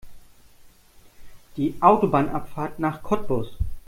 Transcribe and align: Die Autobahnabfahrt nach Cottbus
Die 1.57 1.75
Autobahnabfahrt 1.79 2.79
nach 2.79 3.03
Cottbus 3.03 3.55